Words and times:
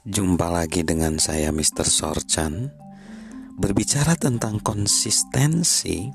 Jumpa 0.00 0.48
lagi 0.48 0.80
dengan 0.80 1.20
saya 1.20 1.52
Mr. 1.52 1.84
Sorchan 1.84 2.72
Berbicara 3.60 4.16
tentang 4.16 4.56
konsistensi 4.64 6.08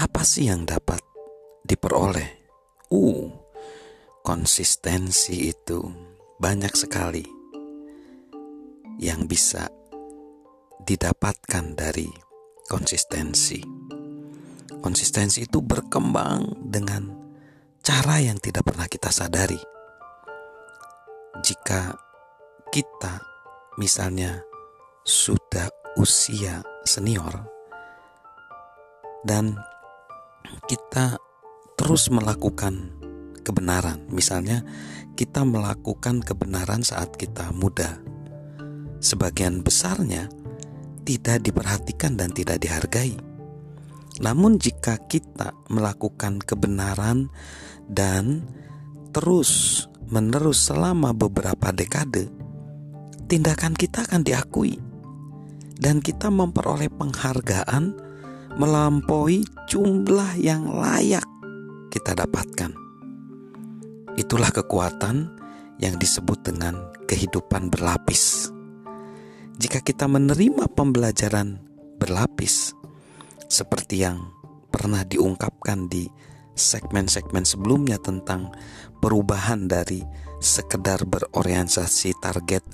Apa 0.00 0.24
sih 0.24 0.48
yang 0.48 0.64
dapat 0.64 1.04
diperoleh? 1.60 2.40
Uh, 2.88 3.28
konsistensi 4.24 5.52
itu 5.52 5.92
banyak 6.40 6.72
sekali 6.72 7.20
Yang 8.96 9.20
bisa 9.28 9.68
didapatkan 10.80 11.76
dari 11.76 12.08
konsistensi 12.64 13.60
Konsistensi 14.80 15.44
itu 15.44 15.60
berkembang 15.60 16.64
dengan 16.64 17.12
cara 17.84 18.24
yang 18.24 18.40
tidak 18.40 18.72
pernah 18.72 18.88
kita 18.88 19.12
sadari 19.12 19.60
Jika 21.44 22.08
kita 22.70 23.18
misalnya 23.78 24.46
sudah 25.02 25.66
usia 25.98 26.62
senior 26.86 27.34
dan 29.26 29.58
kita 30.70 31.18
terus 31.74 32.08
melakukan 32.14 32.94
kebenaran. 33.42 34.06
Misalnya, 34.12 34.62
kita 35.18 35.42
melakukan 35.42 36.22
kebenaran 36.22 36.84
saat 36.84 37.16
kita 37.16 37.50
muda. 37.50 37.98
Sebagian 39.00 39.64
besarnya 39.64 40.28
tidak 41.02 41.42
diperhatikan 41.42 42.14
dan 42.14 42.30
tidak 42.30 42.60
dihargai. 42.62 43.16
Namun, 44.20 44.60
jika 44.60 45.00
kita 45.08 45.56
melakukan 45.72 46.38
kebenaran 46.44 47.32
dan 47.88 48.44
terus 49.10 49.82
menerus 50.06 50.68
selama 50.68 51.16
beberapa 51.16 51.72
dekade, 51.72 52.28
tindakan 53.30 53.78
kita 53.78 54.02
akan 54.10 54.26
diakui 54.26 54.74
dan 55.78 56.02
kita 56.02 56.34
memperoleh 56.34 56.90
penghargaan 56.90 57.94
melampaui 58.58 59.46
jumlah 59.70 60.34
yang 60.34 60.66
layak 60.66 61.22
kita 61.94 62.18
dapatkan. 62.18 62.74
Itulah 64.18 64.50
kekuatan 64.50 65.30
yang 65.78 65.94
disebut 65.94 66.42
dengan 66.42 66.90
kehidupan 67.06 67.70
berlapis. 67.70 68.50
Jika 69.62 69.78
kita 69.78 70.10
menerima 70.10 70.66
pembelajaran 70.74 71.62
berlapis, 72.02 72.74
seperti 73.46 74.02
yang 74.02 74.26
pernah 74.74 75.06
diungkapkan 75.06 75.86
di 75.86 76.10
segmen-segmen 76.60 77.48
sebelumnya 77.48 77.96
tentang 77.96 78.52
perubahan 79.00 79.64
dari 79.64 80.04
sekedar 80.40 81.08
berorientasi 81.08 82.16
target 82.20 82.64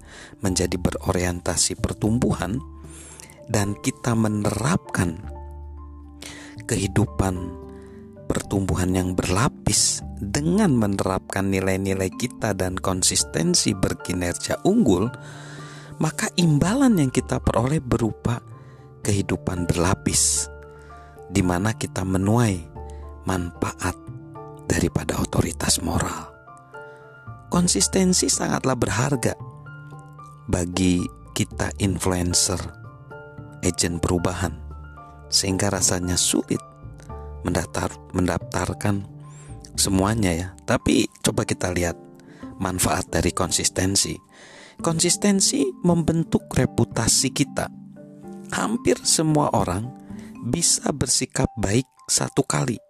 menjadi 0.43 0.75
berorientasi 0.79 1.79
pertumbuhan 1.79 2.59
dan 3.47 3.79
kita 3.79 4.15
menerapkan 4.19 5.19
kehidupan 6.67 7.67
pertumbuhan 8.27 8.91
yang 8.95 9.15
berlapis 9.15 10.03
dengan 10.19 10.75
menerapkan 10.75 11.47
nilai-nilai 11.47 12.11
kita 12.11 12.55
dan 12.59 12.75
konsistensi 12.75 13.73
berkinerja 13.77 14.67
unggul, 14.67 15.07
maka 16.03 16.27
imbalan 16.35 16.99
yang 16.99 17.13
kita 17.15 17.39
peroleh 17.39 17.79
berupa 17.79 18.43
kehidupan 19.07 19.71
berlapis, 19.71 20.51
di 21.31 21.43
mana 21.47 21.71
kita 21.79 22.03
menuai 22.03 22.76
manfaat 23.27 23.95
daripada 24.71 25.19
otoritas 25.19 25.83
moral. 25.83 26.33
Konsistensi 27.51 28.27
sangatlah 28.27 28.75
berharga 28.75 29.35
bagi 30.51 31.03
kita 31.35 31.75
influencer, 31.83 32.59
agent 33.63 34.03
perubahan, 34.03 34.55
sehingga 35.29 35.71
rasanya 35.71 36.19
sulit 36.19 36.63
mendaftar, 37.47 37.93
mendaftarkan 38.15 39.07
semuanya 39.79 40.33
ya. 40.35 40.49
Tapi 40.67 41.07
coba 41.23 41.47
kita 41.47 41.71
lihat 41.71 41.95
manfaat 42.59 43.11
dari 43.13 43.31
konsistensi. 43.31 44.17
Konsistensi 44.77 45.65
membentuk 45.87 46.51
reputasi 46.53 47.33
kita. 47.33 47.71
Hampir 48.53 49.01
semua 49.03 49.51
orang 49.57 49.89
bisa 50.47 50.93
bersikap 50.93 51.49
baik 51.59 51.87
satu 52.07 52.45
kali. 52.47 52.86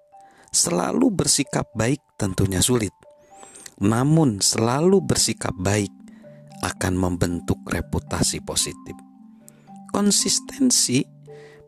Selalu 0.52 1.12
bersikap 1.12 1.68
baik 1.74 2.00
tentunya 2.16 2.60
sulit 2.62 2.92
namun 3.80 4.40
selalu 4.40 5.04
bersikap 5.04 5.52
baik 5.52 5.92
akan 6.64 6.96
membentuk 6.96 7.60
reputasi 7.68 8.40
positif. 8.40 8.96
Konsistensi 9.92 11.04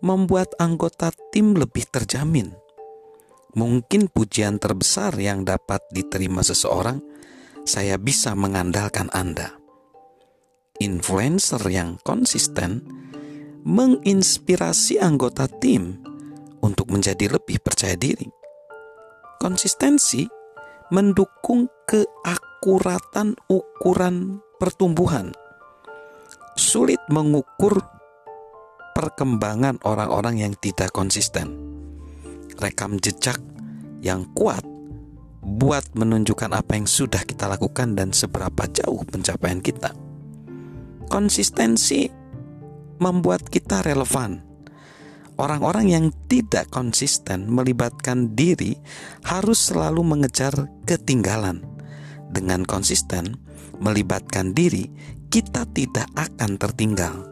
membuat 0.00 0.56
anggota 0.56 1.12
tim 1.32 1.52
lebih 1.52 1.84
terjamin. 1.92 2.52
Mungkin 3.56 4.08
pujian 4.12 4.60
terbesar 4.60 5.16
yang 5.16 5.44
dapat 5.44 5.84
diterima 5.92 6.44
seseorang, 6.44 7.00
saya 7.64 8.00
bisa 8.00 8.32
mengandalkan 8.32 9.12
Anda. 9.12 9.56
Influencer 10.78 11.60
yang 11.68 11.98
konsisten 12.06 12.86
menginspirasi 13.66 15.02
anggota 15.02 15.50
tim 15.50 16.00
untuk 16.62 16.88
menjadi 16.88 17.36
lebih 17.36 17.58
percaya 17.60 17.98
diri. 17.98 18.37
Konsistensi 19.38 20.26
mendukung 20.90 21.70
keakuratan 21.86 23.38
ukuran 23.46 24.42
pertumbuhan. 24.58 25.30
Sulit 26.58 26.98
mengukur 27.06 27.78
perkembangan 28.98 29.78
orang-orang 29.86 30.42
yang 30.42 30.58
tidak 30.58 30.90
konsisten. 30.90 31.54
Rekam 32.58 32.98
jejak 32.98 33.38
yang 34.02 34.26
kuat 34.34 34.66
buat 35.38 35.86
menunjukkan 35.94 36.50
apa 36.50 36.74
yang 36.74 36.90
sudah 36.90 37.22
kita 37.22 37.46
lakukan 37.46 37.94
dan 37.94 38.10
seberapa 38.10 38.66
jauh 38.74 39.06
pencapaian 39.06 39.62
kita. 39.62 39.94
Konsistensi 41.06 42.10
membuat 42.98 43.46
kita 43.46 43.86
relevan 43.86 44.47
Orang-orang 45.38 45.86
yang 45.86 46.06
tidak 46.26 46.66
konsisten 46.74 47.46
melibatkan 47.46 48.34
diri 48.34 48.74
harus 49.22 49.70
selalu 49.70 50.02
mengejar 50.02 50.50
ketinggalan. 50.82 51.62
Dengan 52.34 52.66
konsisten 52.66 53.38
melibatkan 53.78 54.50
diri, 54.50 54.90
kita 55.30 55.62
tidak 55.70 56.10
akan 56.18 56.58
tertinggal. 56.58 57.22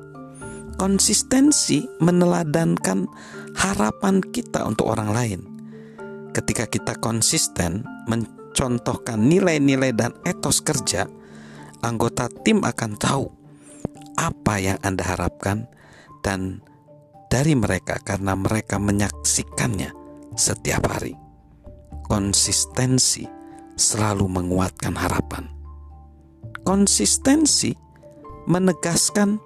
Konsistensi 0.79 1.83
meneladankan 1.99 3.11
harapan 3.59 4.23
kita 4.23 4.63
untuk 4.63 4.87
orang 4.93 5.11
lain. 5.11 5.41
Ketika 6.31 6.71
kita 6.71 6.95
konsisten 7.03 7.83
mencontohkan 8.07 9.19
nilai-nilai 9.19 9.91
dan 9.97 10.15
etos 10.23 10.63
kerja, 10.63 11.11
anggota 11.83 12.31
tim 12.47 12.63
akan 12.63 12.93
tahu 12.95 13.27
apa 14.15 14.55
yang 14.63 14.79
Anda 14.87 15.05
harapkan 15.05 15.67
dan 16.21 16.63
dari 17.27 17.59
mereka 17.59 17.99
karena 18.03 18.39
mereka 18.39 18.79
menyaksikannya 18.79 19.91
setiap 20.39 20.87
hari. 20.87 21.15
Konsistensi 22.07 23.27
selalu 23.75 24.31
menguatkan 24.31 24.95
harapan. 24.95 25.51
Konsistensi 26.63 27.75
menegaskan 28.47 29.43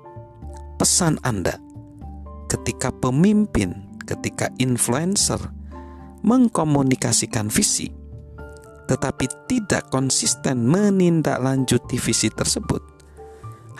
pesan 0.77 1.17
Anda 1.25 1.57
ketika 2.53 2.93
pemimpin, 2.93 3.97
ketika 4.05 4.53
influencer 4.61 5.41
mengkomunikasikan 6.21 7.49
visi, 7.49 7.89
tetapi 8.89 9.25
tidak 9.49 9.88
konsisten 9.88 10.69
menindaklanjuti 10.69 11.97
visi 11.97 12.29
tersebut, 12.29 12.83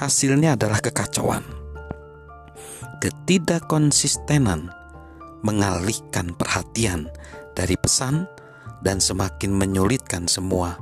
hasilnya 0.01 0.57
adalah 0.57 0.81
kekacauan 0.81 1.60
ketidakkonsistenan 3.01 4.73
mengalihkan 5.41 6.37
perhatian 6.37 7.09
dari 7.57 7.75
pesan 7.81 8.29
dan 8.85 9.01
semakin 9.01 9.53
menyulitkan 9.53 10.29
semua 10.29 10.77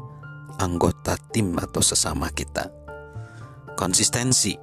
anggota 0.59 1.15
tim 1.31 1.55
atau 1.59 1.83
sesama 1.83 2.31
kita. 2.35 2.71
Konsistensi 3.79 4.59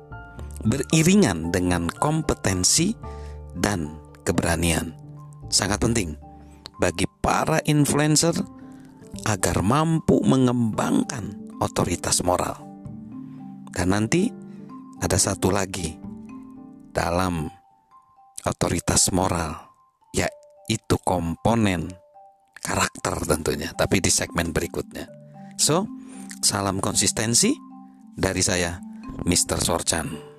beriringan 0.65 1.55
dengan 1.55 1.87
kompetensi 1.87 2.91
dan 3.55 3.95
keberanian 4.27 4.91
sangat 5.47 5.79
penting 5.79 6.19
bagi 6.81 7.07
para 7.23 7.63
influencer 7.63 8.35
agar 9.23 9.63
mampu 9.63 10.19
mengembangkan 10.27 11.55
otoritas 11.63 12.19
moral. 12.27 12.59
Dan 13.71 13.95
nanti 13.95 14.27
ada 14.99 15.15
satu 15.15 15.51
lagi 15.51 16.04
dalam 16.95 17.51
otoritas 18.47 19.11
moral 19.11 19.59
yaitu 20.15 20.95
komponen 21.03 21.91
karakter 22.63 23.19
tentunya 23.27 23.75
tapi 23.75 23.99
di 23.99 24.07
segmen 24.07 24.55
berikutnya 24.55 25.11
so 25.59 25.83
salam 26.39 26.79
konsistensi 26.79 27.51
dari 28.15 28.39
saya 28.39 28.79
Mr. 29.27 29.59
Sorchan. 29.59 30.34